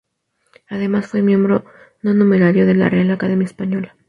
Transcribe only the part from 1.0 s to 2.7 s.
fue miembro no numerario